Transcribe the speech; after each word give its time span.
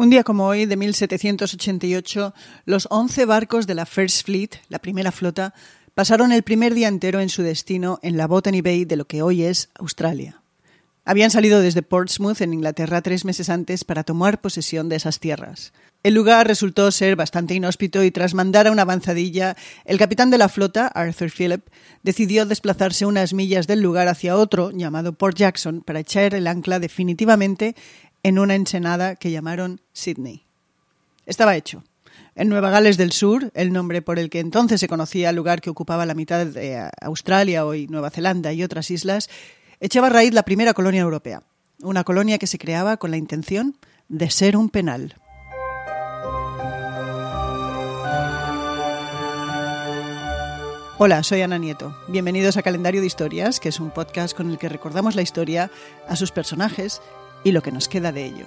Un 0.00 0.10
día 0.10 0.22
como 0.22 0.46
hoy, 0.46 0.64
de 0.64 0.76
1788, 0.76 2.32
los 2.66 2.86
11 2.88 3.24
barcos 3.24 3.66
de 3.66 3.74
la 3.74 3.84
First 3.84 4.26
Fleet, 4.26 4.50
la 4.68 4.78
primera 4.78 5.10
flota, 5.10 5.54
pasaron 5.96 6.30
el 6.30 6.44
primer 6.44 6.72
día 6.72 6.86
entero 6.86 7.18
en 7.18 7.28
su 7.28 7.42
destino 7.42 7.98
en 8.02 8.16
la 8.16 8.28
Botany 8.28 8.62
Bay 8.62 8.84
de 8.84 8.94
lo 8.94 9.06
que 9.06 9.22
hoy 9.22 9.42
es 9.42 9.70
Australia. 9.74 10.40
Habían 11.04 11.32
salido 11.32 11.60
desde 11.60 11.82
Portsmouth, 11.82 12.42
en 12.42 12.54
Inglaterra, 12.54 13.02
tres 13.02 13.24
meses 13.24 13.48
antes 13.48 13.82
para 13.82 14.04
tomar 14.04 14.40
posesión 14.40 14.88
de 14.88 14.94
esas 14.94 15.18
tierras. 15.18 15.72
El 16.04 16.14
lugar 16.14 16.46
resultó 16.46 16.92
ser 16.92 17.16
bastante 17.16 17.54
inhóspito 17.54 18.04
y 18.04 18.12
tras 18.12 18.34
mandar 18.34 18.68
a 18.68 18.70
una 18.70 18.82
avanzadilla, 18.82 19.56
el 19.84 19.98
capitán 19.98 20.30
de 20.30 20.38
la 20.38 20.48
flota, 20.48 20.86
Arthur 20.86 21.32
Phillip, 21.32 21.66
decidió 22.04 22.46
desplazarse 22.46 23.04
unas 23.04 23.34
millas 23.34 23.66
del 23.66 23.80
lugar 23.80 24.06
hacia 24.06 24.36
otro, 24.36 24.70
llamado 24.70 25.14
Port 25.14 25.36
Jackson, 25.36 25.80
para 25.80 25.98
echar 25.98 26.34
el 26.34 26.46
ancla 26.46 26.78
definitivamente 26.78 27.74
en 28.28 28.38
una 28.38 28.54
ensenada 28.54 29.16
que 29.16 29.30
llamaron 29.30 29.80
Sydney. 29.94 30.44
Estaba 31.24 31.56
hecho. 31.56 31.82
En 32.34 32.50
Nueva 32.50 32.68
Gales 32.68 32.98
del 32.98 33.10
Sur, 33.10 33.50
el 33.54 33.72
nombre 33.72 34.02
por 34.02 34.18
el 34.18 34.28
que 34.28 34.40
entonces 34.40 34.80
se 34.80 34.86
conocía 34.86 35.30
el 35.30 35.36
lugar 35.36 35.62
que 35.62 35.70
ocupaba 35.70 36.04
la 36.04 36.12
mitad 36.12 36.44
de 36.44 36.90
Australia, 37.00 37.64
hoy 37.64 37.86
Nueva 37.86 38.10
Zelanda 38.10 38.52
y 38.52 38.62
otras 38.62 38.90
islas, 38.90 39.30
echaba 39.80 40.10
raíz 40.10 40.34
la 40.34 40.42
primera 40.42 40.74
colonia 40.74 41.00
europea, 41.00 41.42
una 41.80 42.04
colonia 42.04 42.36
que 42.36 42.46
se 42.46 42.58
creaba 42.58 42.98
con 42.98 43.10
la 43.10 43.16
intención 43.16 43.78
de 44.08 44.30
ser 44.30 44.58
un 44.58 44.68
penal. 44.68 45.14
Hola, 50.98 51.22
soy 51.22 51.40
Ana 51.40 51.58
Nieto. 51.58 51.96
Bienvenidos 52.08 52.58
a 52.58 52.62
Calendario 52.62 53.00
de 53.00 53.06
Historias, 53.06 53.58
que 53.58 53.70
es 53.70 53.80
un 53.80 53.90
podcast 53.90 54.36
con 54.36 54.50
el 54.50 54.58
que 54.58 54.68
recordamos 54.68 55.14
la 55.14 55.22
historia, 55.22 55.70
a 56.08 56.16
sus 56.16 56.30
personajes 56.30 57.00
y 57.44 57.52
lo 57.52 57.62
que 57.62 57.72
nos 57.72 57.88
queda 57.88 58.12
de 58.12 58.26
ello. 58.26 58.46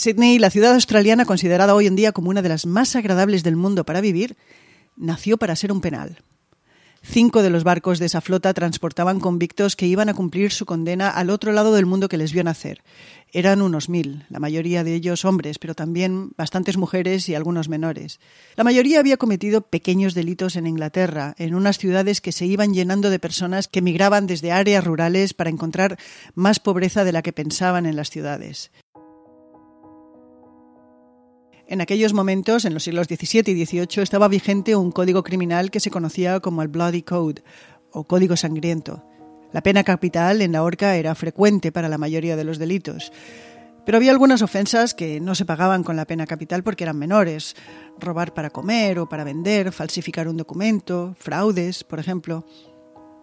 Sydney, 0.00 0.38
la 0.38 0.48
ciudad 0.48 0.72
australiana 0.72 1.26
considerada 1.26 1.74
hoy 1.74 1.86
en 1.86 1.94
día 1.94 2.12
como 2.12 2.30
una 2.30 2.40
de 2.40 2.48
las 2.48 2.64
más 2.64 2.96
agradables 2.96 3.42
del 3.42 3.56
mundo 3.56 3.84
para 3.84 4.00
vivir, 4.00 4.34
nació 4.96 5.36
para 5.36 5.54
ser 5.56 5.72
un 5.72 5.82
penal. 5.82 6.22
Cinco 7.02 7.42
de 7.42 7.48
los 7.48 7.64
barcos 7.64 7.98
de 7.98 8.06
esa 8.06 8.20
flota 8.20 8.52
transportaban 8.52 9.20
convictos 9.20 9.74
que 9.74 9.86
iban 9.86 10.10
a 10.10 10.14
cumplir 10.14 10.52
su 10.52 10.66
condena 10.66 11.08
al 11.08 11.30
otro 11.30 11.50
lado 11.52 11.72
del 11.74 11.86
mundo 11.86 12.08
que 12.08 12.18
les 12.18 12.32
vio 12.32 12.44
nacer. 12.44 12.82
Eran 13.32 13.62
unos 13.62 13.88
mil, 13.88 14.26
la 14.28 14.38
mayoría 14.38 14.84
de 14.84 14.94
ellos 14.94 15.24
hombres, 15.24 15.58
pero 15.58 15.74
también 15.74 16.32
bastantes 16.36 16.76
mujeres 16.76 17.28
y 17.28 17.34
algunos 17.34 17.70
menores. 17.70 18.20
La 18.54 18.64
mayoría 18.64 19.00
había 19.00 19.16
cometido 19.16 19.62
pequeños 19.62 20.14
delitos 20.14 20.56
en 20.56 20.66
Inglaterra, 20.66 21.34
en 21.38 21.54
unas 21.54 21.78
ciudades 21.78 22.20
que 22.20 22.32
se 22.32 22.44
iban 22.44 22.74
llenando 22.74 23.08
de 23.08 23.18
personas 23.18 23.66
que 23.66 23.82
migraban 23.82 24.26
desde 24.26 24.52
áreas 24.52 24.84
rurales 24.84 25.32
para 25.32 25.50
encontrar 25.50 25.98
más 26.34 26.60
pobreza 26.60 27.04
de 27.04 27.12
la 27.12 27.22
que 27.22 27.32
pensaban 27.32 27.86
en 27.86 27.96
las 27.96 28.10
ciudades. 28.10 28.72
En 31.70 31.80
aquellos 31.80 32.14
momentos, 32.14 32.64
en 32.64 32.74
los 32.74 32.82
siglos 32.82 33.06
XVII 33.06 33.52
y 33.52 33.64
XVIII, 33.64 34.02
estaba 34.02 34.26
vigente 34.26 34.74
un 34.74 34.90
código 34.90 35.22
criminal 35.22 35.70
que 35.70 35.78
se 35.78 35.92
conocía 35.92 36.40
como 36.40 36.62
el 36.62 36.68
Bloody 36.68 37.02
Code, 37.02 37.44
o 37.92 38.02
Código 38.02 38.36
Sangriento. 38.36 39.04
La 39.52 39.62
pena 39.62 39.84
capital 39.84 40.42
en 40.42 40.50
la 40.50 40.64
horca 40.64 40.96
era 40.96 41.14
frecuente 41.14 41.70
para 41.70 41.88
la 41.88 41.96
mayoría 41.96 42.34
de 42.34 42.42
los 42.42 42.58
delitos. 42.58 43.12
Pero 43.86 43.98
había 43.98 44.10
algunas 44.10 44.42
ofensas 44.42 44.94
que 44.94 45.20
no 45.20 45.36
se 45.36 45.44
pagaban 45.44 45.84
con 45.84 45.94
la 45.94 46.06
pena 46.06 46.26
capital 46.26 46.64
porque 46.64 46.82
eran 46.82 46.98
menores. 46.98 47.54
Robar 48.00 48.34
para 48.34 48.50
comer 48.50 48.98
o 48.98 49.08
para 49.08 49.22
vender, 49.22 49.70
falsificar 49.70 50.26
un 50.26 50.38
documento, 50.38 51.14
fraudes, 51.20 51.84
por 51.84 52.00
ejemplo. 52.00 52.44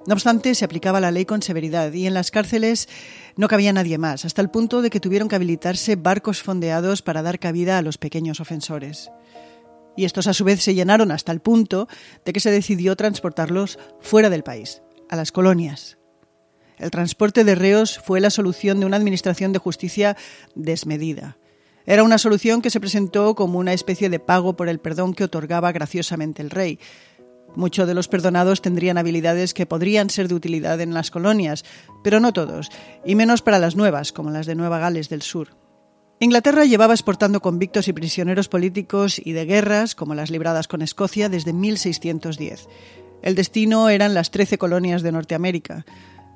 No 0.08 0.14
obstante, 0.14 0.56
se 0.56 0.64
aplicaba 0.64 1.02
la 1.02 1.12
ley 1.12 1.26
con 1.26 1.42
severidad 1.42 1.92
y 1.92 2.08
en 2.08 2.14
las 2.14 2.32
cárceles 2.32 2.88
no 3.38 3.48
cabía 3.48 3.72
nadie 3.72 3.98
más, 3.98 4.26
hasta 4.26 4.42
el 4.42 4.50
punto 4.50 4.82
de 4.82 4.90
que 4.90 5.00
tuvieron 5.00 5.30
que 5.30 5.36
habilitarse 5.36 5.96
barcos 5.96 6.42
fondeados 6.42 7.02
para 7.02 7.22
dar 7.22 7.40
cabida 7.40 7.78
a 7.78 7.82
los 7.82 7.98
pequeños 7.98 8.40
ofensores. 8.40 9.10
Y 9.96 10.06
estos 10.06 10.28
a 10.28 10.34
su 10.34 10.44
vez 10.44 10.62
se 10.62 10.76
llenaron 10.76 11.12
hasta 11.12 11.32
el 11.32 11.40
punto 11.40 11.88
de 12.26 12.34
que 12.34 12.40
se 12.40 12.52
decidió 12.52 12.96
transportarlos 12.96 13.80
fuera 14.02 14.30
del 14.30 14.44
país, 14.44 14.82
a 15.10 15.16
las 15.16 15.32
colonias. 15.32 15.98
El 16.78 16.92
transporte 16.92 17.44
de 17.44 17.56
reos 17.56 18.00
fue 18.00 18.20
la 18.20 18.30
solución 18.30 18.80
de 18.80 18.86
una 18.86 18.98
administración 18.98 19.54
de 19.54 19.60
justicia 19.60 20.16
desmedida. 20.54 21.38
Era 21.86 22.04
una 22.04 22.18
solución 22.18 22.62
que 22.62 22.70
se 22.70 22.80
presentó 22.80 23.34
como 23.34 23.60
una 23.60 23.74
especie 23.74 24.10
de 24.10 24.20
pago 24.20 24.56
por 24.56 24.68
el 24.68 24.80
perdón 24.80 25.14
que 25.14 25.24
otorgaba 25.24 25.72
graciosamente 25.72 26.42
el 26.42 26.50
rey, 26.50 26.80
Muchos 27.58 27.88
de 27.88 27.96
los 27.96 28.08
perdonados 28.08 28.62
tendrían 28.62 29.00
habilidades 29.00 29.56
que 29.56 29.66
podrían 29.66 30.12
ser 30.12 30.28
de 30.28 30.36
utilidad 30.36 30.80
en 30.80 30.94
las 30.94 31.10
colonias, 31.10 31.66
pero 32.04 32.20
no 32.20 32.32
todos, 32.32 32.70
y 33.04 33.16
menos 33.16 33.42
para 33.42 33.58
las 33.58 33.76
nuevas, 33.76 34.12
como 34.12 34.30
las 34.30 34.46
de 34.46 34.54
Nueva 34.54 34.78
Gales 34.78 35.10
del 35.10 35.24
Sur. 35.24 35.58
Inglaterra 36.20 36.66
llevaba 36.66 36.94
exportando 36.94 37.42
convictos 37.42 37.88
y 37.88 37.94
prisioneros 37.94 38.48
políticos 38.48 39.20
y 39.24 39.32
de 39.32 39.46
guerras, 39.46 39.96
como 39.96 40.14
las 40.14 40.30
libradas 40.30 40.68
con 40.68 40.84
Escocia, 40.84 41.30
desde 41.30 41.52
1610. 41.52 42.68
El 43.24 43.34
destino 43.34 43.90
eran 43.90 44.14
las 44.14 44.30
trece 44.30 44.60
colonias 44.60 45.02
de 45.02 45.14
Norteamérica. 45.14 45.84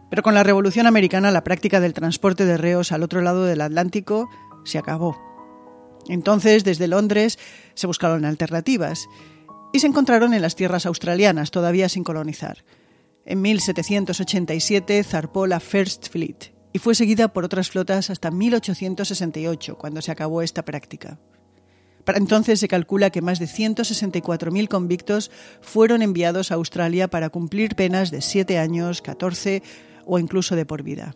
Pero 0.09 0.23
con 0.23 0.33
la 0.33 0.41
Revolución 0.41 0.87
Americana 0.87 1.29
la 1.29 1.43
práctica 1.43 1.79
del 1.79 1.93
transporte 1.93 2.45
de 2.45 2.57
reos 2.57 2.91
al 2.91 3.03
otro 3.03 3.21
lado 3.21 3.43
del 3.43 3.61
Atlántico 3.61 4.27
se 4.63 4.79
acabó. 4.79 5.19
Entonces, 6.09 6.63
desde 6.63 6.87
Londres, 6.87 7.37
se 7.75 7.85
buscaron 7.85 8.25
alternativas 8.25 9.07
y 9.73 9.79
se 9.79 9.87
encontraron 9.87 10.33
en 10.33 10.41
las 10.41 10.55
tierras 10.55 10.85
australianas, 10.85 11.51
todavía 11.51 11.89
sin 11.89 12.03
colonizar. 12.03 12.63
En 13.25 13.41
1787 13.41 15.03
zarpó 15.03 15.47
la 15.47 15.59
First 15.59 16.09
Fleet 16.09 16.53
y 16.73 16.79
fue 16.79 16.95
seguida 16.95 17.27
por 17.27 17.45
otras 17.45 17.69
flotas 17.69 18.09
hasta 18.09 18.31
1868, 18.31 19.77
cuando 19.77 20.01
se 20.01 20.11
acabó 20.11 20.41
esta 20.41 20.63
práctica. 20.63 21.19
Para 22.03 22.17
entonces 22.17 22.59
se 22.59 22.67
calcula 22.67 23.11
que 23.11 23.21
más 23.21 23.39
de 23.39 23.45
164.000 23.45 24.67
convictos 24.67 25.29
fueron 25.61 26.01
enviados 26.01 26.51
a 26.51 26.55
Australia 26.55 27.07
para 27.07 27.29
cumplir 27.29 27.75
penas 27.75 28.09
de 28.09 28.21
7 28.21 28.57
años, 28.57 29.01
14 29.01 29.61
o 30.05 30.17
incluso 30.17 30.55
de 30.55 30.65
por 30.65 30.81
vida. 30.81 31.15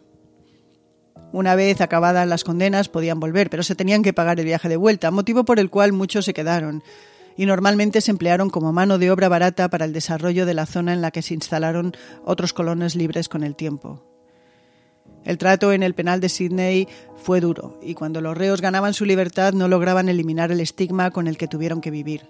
Una 1.32 1.56
vez 1.56 1.82
acabadas 1.82 2.28
las 2.28 2.44
condenas 2.44 2.88
podían 2.88 3.20
volver, 3.20 3.50
pero 3.50 3.64
se 3.64 3.76
tenían 3.76 4.04
que 4.04 4.14
pagar 4.14 4.40
el 4.40 4.46
viaje 4.46 4.70
de 4.70 4.78
vuelta, 4.78 5.12
motivo 5.12 5.44
por 5.44 5.60
el 5.60 5.70
cual 5.70 5.92
muchos 5.92 6.26
se 6.26 6.34
quedaron, 6.34 6.84
y 7.38 7.46
normalmente 7.46 8.02
se 8.02 8.12
emplearon 8.12 8.50
como 8.50 8.74
mano 8.74 8.98
de 8.98 9.12
obra 9.12 9.30
barata 9.30 9.70
para 9.70 9.86
el 9.86 9.94
desarrollo 9.94 10.46
de 10.46 10.54
la 10.54 10.66
zona 10.66 10.94
en 10.94 11.02
la 11.02 11.12
que 11.12 11.22
se 11.22 11.34
instalaron 11.34 11.94
otros 12.24 12.54
colonos 12.54 12.96
libres 12.96 13.30
con 13.30 13.44
el 13.44 13.56
tiempo. 13.56 14.04
El 15.24 15.38
trato 15.38 15.74
en 15.74 15.82
el 15.82 15.96
penal 15.96 16.22
de 16.22 16.30
Sydney 16.30 16.88
fue 17.18 17.42
duro 17.42 17.80
y 17.82 17.96
cuando 17.96 18.22
los 18.22 18.38
reos 18.38 18.62
ganaban 18.62 18.94
su 18.94 19.06
libertad 19.06 19.54
no 19.54 19.68
lograban 19.68 20.08
eliminar 20.08 20.52
el 20.52 20.60
estigma 20.60 21.12
con 21.12 21.28
el 21.28 21.38
que 21.38 21.48
tuvieron 21.48 21.82
que 21.82 21.92
vivir. 21.92 22.28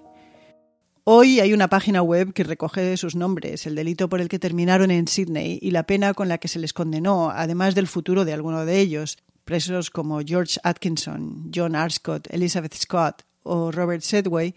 Hoy 1.03 1.39
hay 1.39 1.53
una 1.53 1.67
página 1.67 2.01
web 2.01 2.33
que 2.33 2.43
recoge 2.43 2.97
sus 2.97 3.15
nombres, 3.15 3.67
el 3.67 3.75
delito 3.75 4.09
por 4.09 4.21
el 4.21 4.29
que 4.29 4.39
terminaron 4.39 4.89
en 4.89 5.07
Sydney 5.07 5.59
y 5.61 5.69
la 5.69 5.83
pena 5.83 6.15
con 6.15 6.29
la 6.29 6.39
que 6.39 6.47
se 6.47 6.57
les 6.57 6.73
condenó, 6.73 7.29
además 7.29 7.75
del 7.75 7.85
futuro 7.85 8.25
de 8.25 8.33
alguno 8.33 8.65
de 8.65 8.79
ellos, 8.79 9.17
presos 9.43 9.91
como 9.91 10.21
George 10.25 10.59
Atkinson, 10.63 11.51
John 11.53 11.75
Arscott, 11.75 12.27
Elizabeth 12.31 12.73
Scott 12.73 13.21
o 13.43 13.71
Robert 13.71 14.01
Sedway, 14.01 14.55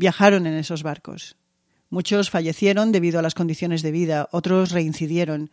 viajaron 0.00 0.46
en 0.46 0.54
esos 0.54 0.82
barcos. 0.82 1.36
Muchos 1.90 2.30
fallecieron 2.30 2.90
debido 2.90 3.18
a 3.18 3.22
las 3.22 3.34
condiciones 3.34 3.82
de 3.82 3.92
vida, 3.92 4.28
otros 4.32 4.70
reincidieron. 4.70 5.50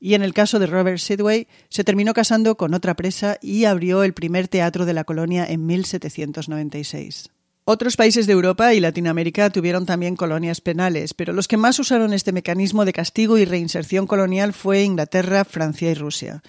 Y 0.00 0.14
en 0.14 0.22
el 0.22 0.32
caso 0.32 0.58
de 0.58 0.66
Robert 0.66 0.98
Sidway, 0.98 1.48
se 1.68 1.84
terminó 1.84 2.14
casando 2.14 2.56
con 2.56 2.72
otra 2.72 2.94
presa 2.94 3.36
y 3.42 3.66
abrió 3.66 4.02
el 4.02 4.14
primer 4.14 4.48
teatro 4.48 4.86
de 4.86 4.94
la 4.94 5.04
colonia 5.04 5.44
en 5.46 5.66
1796. 5.66 7.28
Otros 7.66 7.96
países 7.96 8.26
de 8.26 8.32
Europa 8.32 8.72
y 8.72 8.80
Latinoamérica 8.80 9.50
tuvieron 9.50 9.84
también 9.84 10.16
colonias 10.16 10.62
penales, 10.62 11.12
pero 11.12 11.34
los 11.34 11.46
que 11.46 11.58
más 11.58 11.78
usaron 11.78 12.14
este 12.14 12.32
mecanismo 12.32 12.86
de 12.86 12.94
castigo 12.94 13.36
y 13.36 13.44
reinserción 13.44 14.06
colonial 14.06 14.54
fue 14.54 14.82
Inglaterra, 14.82 15.44
Francia 15.44 15.90
y 15.90 15.94
Rusia. 15.94 16.42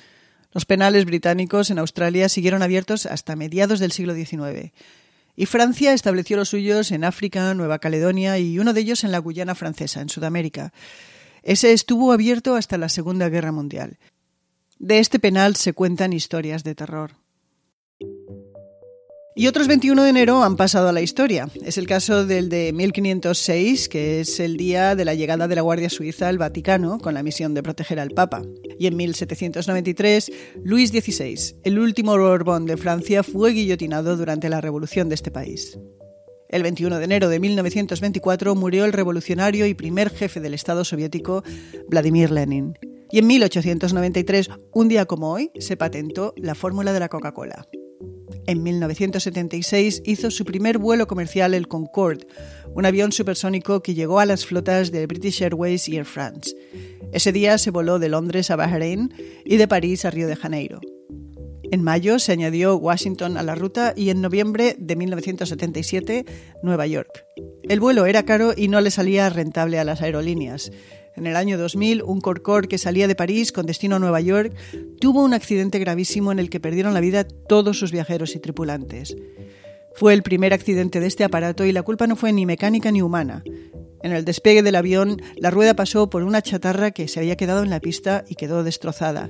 Los 0.54 0.66
penales 0.66 1.04
británicos 1.04 1.70
en 1.70 1.80
Australia 1.80 2.30
siguieron 2.30 2.64
abiertos 2.64 3.06
hasta 3.06 3.36
mediados 3.36 3.82
del 3.82 3.92
siglo 3.92 4.14
XIX 4.14 4.72
y 5.36 5.46
Francia 5.46 5.94
estableció 5.94 6.38
los 6.38 6.50
suyos 6.50 6.92
en 6.92 7.04
África, 7.04 7.54
Nueva 7.54 7.80
Caledonia 7.80 8.38
y 8.38 8.60
uno 8.60 8.74
de 8.74 8.82
ellos 8.82 9.04
en 9.04 9.12
la 9.12 9.20
Guyana 9.20 9.56
francesa, 9.56 10.02
en 10.02 10.10
Sudamérica. 10.10 10.74
Ese 11.44 11.74
estuvo 11.74 12.12
abierto 12.12 12.56
hasta 12.56 12.78
la 12.78 12.90
Segunda 12.90 13.30
Guerra 13.30 13.52
Mundial. 13.52 13.98
De 14.80 15.00
este 15.00 15.20
penal 15.20 15.56
se 15.56 15.74
cuentan 15.74 16.14
historias 16.14 16.64
de 16.64 16.76
terror. 16.76 17.21
Y 19.34 19.48
otros 19.48 19.70
21 19.70 20.04
de 20.04 20.10
enero 20.10 20.44
han 20.44 20.58
pasado 20.58 20.90
a 20.90 20.92
la 20.92 21.02
historia. 21.02 21.48
Es 21.64 21.78
el 21.78 21.88
caso 21.88 22.26
del 22.26 22.50
de 22.50 22.74
1506, 22.74 23.88
que 23.88 24.20
es 24.20 24.42
el 24.42 24.58
día 24.58 24.94
de 24.94 25.06
la 25.06 25.14
llegada 25.14 25.48
de 25.48 25.56
la 25.56 25.62
Guardia 25.62 25.90
Suiza 25.90 26.28
al 26.28 26.38
Vaticano 26.38 27.00
con 27.00 27.14
la 27.14 27.24
misión 27.24 27.54
de 27.54 27.64
proteger 27.64 28.02
al 28.02 28.10
Papa. 28.10 28.42
Y 28.78 28.88
en 28.88 28.98
1793, 28.98 30.32
Luis 30.66 30.90
XVI, 30.90 31.56
el 31.64 31.80
último 31.80 32.18
Borbón 32.18 32.66
de 32.66 32.76
Francia, 32.76 33.24
fue 33.24 33.54
guillotinado 33.54 34.18
durante 34.18 34.50
la 34.50 34.60
revolución 34.60 35.08
de 35.08 35.16
este 35.16 35.32
país. 35.32 35.80
El 36.50 36.64
21 36.64 36.98
de 36.98 37.06
enero 37.06 37.30
de 37.30 37.40
1924 37.40 38.54
murió 38.56 38.84
el 38.84 38.92
revolucionario 38.92 39.66
y 39.66 39.74
primer 39.74 40.10
jefe 40.10 40.42
del 40.42 40.54
Estado 40.54 40.84
soviético, 40.84 41.42
Vladimir 41.88 42.32
Lenin. 42.32 42.78
Y 43.10 43.20
en 43.20 43.28
1893, 43.28 44.50
un 44.74 44.90
día 44.90 45.06
como 45.06 45.32
hoy, 45.32 45.52
se 45.58 45.78
patentó 45.78 46.34
la 46.36 46.54
fórmula 46.54 46.92
de 46.92 47.00
la 47.00 47.08
Coca-Cola. 47.08 47.66
En 48.48 48.64
1976 48.64 50.02
hizo 50.06 50.32
su 50.32 50.46
primer 50.46 50.78
vuelo 50.78 51.08
comercial 51.08 51.54
el 51.54 51.68
Concorde, 51.68 52.26
un 52.74 52.86
avión 52.86 53.12
supersónico 53.12 53.82
que 53.82 53.94
llegó 53.94 54.20
a 54.20 54.26
las 54.26 54.46
flotas 54.46 54.92
de 54.92 55.06
British 55.06 55.44
Airways 55.44 55.88
y 55.88 55.98
Air 55.98 56.06
France. 56.06 56.56
Ese 57.12 57.32
día 57.32 57.58
se 57.58 57.72
voló 57.72 58.00
de 58.00 58.10
Londres 58.10 58.50
a 58.52 58.56
Bahrein 58.56 59.14
y 59.46 59.58
de 59.58 59.68
París 59.68 60.06
a 60.06 60.12
Río 60.12 60.28
de 60.28 60.36
Janeiro. 60.36 60.80
En 61.72 61.84
mayo 61.84 62.20
se 62.20 62.34
añadió 62.34 62.76
Washington 62.76 63.38
a 63.38 63.44
la 63.44 63.56
ruta 63.56 63.94
y 63.96 64.10
en 64.10 64.22
noviembre 64.22 64.76
de 64.78 64.96
1977 64.98 66.26
Nueva 66.64 66.86
York. 66.86 67.24
El 67.70 67.80
vuelo 67.80 68.06
era 68.06 68.24
caro 68.24 68.54
y 68.56 68.68
no 68.68 68.82
le 68.82 68.92
salía 68.92 69.30
rentable 69.30 69.80
a 69.80 69.86
las 69.86 70.02
aerolíneas. 70.02 70.72
En 71.16 71.28
el 71.28 71.36
año 71.36 71.58
2000, 71.58 72.04
un 72.04 72.22
Concorde 72.22 72.68
que 72.68 72.78
salía 72.78 73.08
de 73.08 73.16
París 73.16 73.52
con 73.52 73.66
destino 73.66 73.98
a 73.98 74.00
Nueva 74.00 74.22
York 74.22 74.54
tuvo 75.00 75.24
un 75.24 75.34
accidente 75.34 75.80
gravísimo 75.80 76.32
en 76.32 76.40
el 76.40 76.50
que 76.50 76.60
perdieron 76.60 76.94
la 76.94 77.02
vida 77.02 77.26
todos 77.26 77.78
sus 77.78 77.92
viajeros 77.92 78.36
y 78.36 78.40
tripulantes. 78.40 79.16
Fue 79.94 80.14
el 80.14 80.24
primer 80.24 80.54
accidente 80.54 81.00
de 81.00 81.08
este 81.08 81.24
aparato 81.24 81.66
y 81.66 81.74
la 81.74 81.84
culpa 81.84 82.08
no 82.08 82.16
fue 82.16 82.32
ni 82.32 82.46
mecánica 82.46 82.92
ni 82.92 83.02
humana. 83.02 83.44
En 84.04 84.14
el 84.14 84.26
despegue 84.26 84.64
del 84.64 84.76
avión, 84.76 85.22
la 85.36 85.52
rueda 85.52 85.76
pasó 85.76 86.10
por 86.10 86.24
una 86.24 86.42
chatarra 86.42 86.92
que 86.92 87.08
se 87.08 87.20
había 87.20 87.36
quedado 87.36 87.62
en 87.62 87.70
la 87.70 87.80
pista 87.80 88.24
y 88.28 88.36
quedó 88.36 88.64
destrozada. 88.64 89.30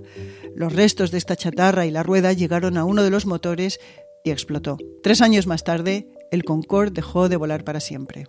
Los 0.56 0.74
restos 0.74 1.12
de 1.12 1.18
esta 1.18 1.36
chatarra 1.36 1.86
y 1.86 1.92
la 1.92 2.04
rueda 2.04 2.32
llegaron 2.32 2.78
a 2.78 2.86
uno 2.86 3.04
de 3.04 3.10
los 3.10 3.26
motores 3.26 3.80
y 4.24 4.32
explotó. 4.32 4.78
Tres 5.04 5.22
años 5.22 5.48
más 5.48 5.64
tarde, 5.64 6.08
el 6.32 6.44
Concorde 6.44 6.92
dejó 6.94 7.28
de 7.28 7.36
volar 7.36 7.64
para 7.64 7.80
siempre. 7.80 8.28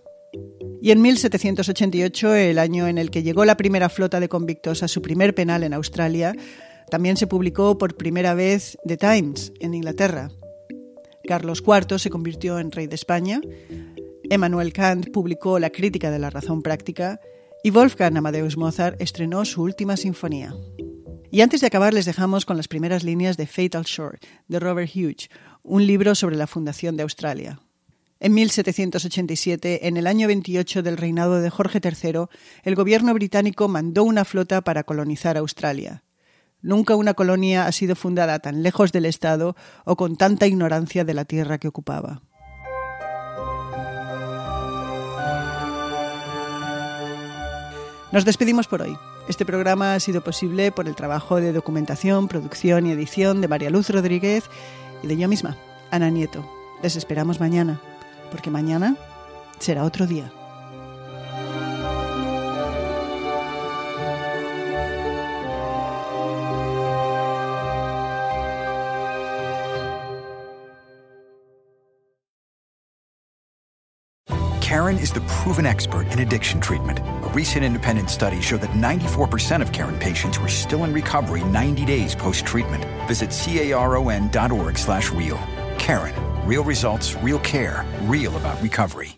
Y 0.83 0.91
en 0.91 1.01
1788, 1.01 2.35
el 2.35 2.59
año 2.59 2.89
en 2.89 2.97
el 2.97 3.09
que 3.09 3.23
llegó 3.23 3.45
la 3.45 3.55
primera 3.55 3.87
flota 3.87 4.19
de 4.19 4.27
convictos 4.27 4.83
a 4.83 4.89
su 4.89 5.01
primer 5.01 5.33
penal 5.33 5.63
en 5.63 5.73
Australia, 5.73 6.35
también 6.91 7.15
se 7.15 7.25
publicó 7.25 7.77
por 7.77 7.95
primera 7.95 8.33
vez 8.33 8.77
The 8.85 8.97
Times 8.97 9.53
en 9.61 9.75
Inglaterra. 9.75 10.29
Carlos 11.25 11.63
IV 11.65 11.99
se 11.99 12.09
convirtió 12.09 12.59
en 12.59 12.69
rey 12.69 12.87
de 12.87 12.95
España, 12.95 13.39
Emmanuel 14.29 14.73
Kant 14.73 15.09
publicó 15.11 15.57
La 15.57 15.69
crítica 15.69 16.11
de 16.11 16.19
la 16.19 16.29
razón 16.29 16.61
práctica 16.61 17.21
y 17.63 17.69
Wolfgang 17.69 18.17
Amadeus 18.17 18.57
Mozart 18.57 18.99
estrenó 18.99 19.45
su 19.45 19.61
última 19.61 19.95
sinfonía. 19.95 20.53
Y 21.31 21.39
antes 21.39 21.61
de 21.61 21.67
acabar 21.67 21.93
les 21.93 22.03
dejamos 22.03 22.45
con 22.45 22.57
las 22.57 22.67
primeras 22.67 23.05
líneas 23.05 23.37
de 23.37 23.47
Fatal 23.47 23.85
Shore 23.85 24.19
de 24.49 24.59
Robert 24.59 24.91
Hughes, 24.93 25.29
un 25.63 25.87
libro 25.87 26.13
sobre 26.13 26.35
la 26.35 26.45
fundación 26.45 26.97
de 26.97 27.03
Australia. 27.03 27.61
En 28.19 28.33
1787, 28.33 29.87
en 29.87 29.97
el 29.97 30.07
año 30.07 30.27
28 30.27 30.81
del 30.83 30.97
reinado 30.97 31.41
de 31.41 31.49
Jorge 31.49 31.81
III, 31.83 32.25
el 32.63 32.75
gobierno 32.75 33.13
británico 33.13 33.67
mandó 33.67 34.03
una 34.03 34.23
flota 34.23 34.61
para 34.61 34.83
colonizar 34.83 35.37
Australia. 35.37 36.03
Nunca 36.61 36.95
una 36.95 37.13
colonia 37.13 37.65
ha 37.65 37.71
sido 37.73 37.95
fundada 37.95 38.39
tan 38.39 38.63
lejos 38.63 38.93
del 38.93 39.05
Estado 39.05 39.55
o 39.83 39.97
con 39.97 40.15
tanta 40.15 40.47
ignorancia 40.47 41.03
de 41.03 41.13
la 41.13 41.25
tierra 41.25 41.57
que 41.57 41.67
ocupaba. 41.67 42.21
Nos 48.13 48.23
despedimos 48.23 48.67
por 48.67 48.83
hoy. 48.83 48.95
Este 49.27 49.45
programa 49.45 49.95
ha 49.95 49.99
sido 49.99 50.23
posible 50.23 50.71
por 50.71 50.87
el 50.87 50.95
trabajo 50.95 51.41
de 51.41 51.51
documentación, 51.51 52.27
producción 52.27 52.85
y 52.85 52.91
edición 52.91 53.41
de 53.41 53.47
María 53.47 53.69
Luz 53.69 53.89
Rodríguez 53.89 54.45
y 55.01 55.07
de 55.07 55.17
yo 55.17 55.27
misma, 55.27 55.57
Ana 55.91 56.09
Nieto. 56.09 56.47
Les 56.81 56.95
esperamos 56.95 57.39
mañana 57.39 57.81
porque 58.33 58.49
mañana 58.49 58.97
será 59.59 59.83
otro 59.83 60.07
día. 60.07 60.31
Karen 74.61 74.97
is 74.97 75.13
the 75.13 75.21
proven 75.27 75.67
expert 75.67 76.07
in 76.07 76.17
addiction 76.17 76.59
treatment. 76.59 76.97
A 76.97 77.29
recent 77.35 77.63
independent 77.63 78.09
study 78.09 78.41
showed 78.41 78.61
that 78.61 78.71
94% 78.71 79.61
of 79.61 79.71
Karen 79.71 79.99
patients 79.99 80.39
were 80.39 80.47
still 80.47 80.85
in 80.85 80.91
recovery 80.91 81.43
90 81.43 81.85
days 81.85 82.15
post-treatment. 82.15 82.83
Visit 83.07 83.29
caron.org 83.29 84.77
slash 84.79 85.11
real. 85.11 85.37
Karen 85.77 86.32
Real 86.45 86.63
results, 86.65 87.15
real 87.23 87.39
care, 87.39 87.85
real 88.05 88.35
about 88.35 88.61
recovery. 88.61 89.17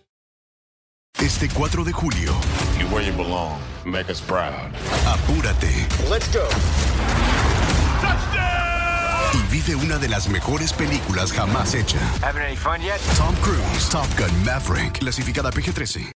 Este 1.19 1.49
4 1.49 1.83
de 1.83 1.91
julio. 1.91 2.31
You 2.77 2.85
where 2.93 3.01
you 3.01 3.13
belong. 3.13 3.59
Make 3.83 4.11
us 4.11 4.21
proud. 4.21 4.71
Apúrate. 5.07 5.87
Let's 6.07 6.27
go. 6.31 6.47
Y 9.33 9.41
vive 9.49 9.75
una 9.75 9.97
de 9.97 10.07
las 10.07 10.29
mejores 10.29 10.71
películas 10.71 11.31
jamás 11.31 11.73
hecha. 11.73 11.97
Having 12.21 12.43
any 12.43 12.55
fun 12.55 12.79
yet? 12.81 12.99
Tom 13.17 13.35
Cruise, 13.41 13.89
Top 13.89 14.07
Gun 14.17 14.29
Maverick, 14.45 14.99
clasificada 14.99 15.49
PG-13. 15.49 16.11